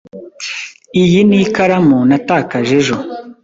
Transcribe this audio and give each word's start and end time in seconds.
Iyi 1.01 1.19
ni 1.27 1.37
ikaramu 1.43 1.97
natakaje 2.09 2.73
ejo. 2.81 2.95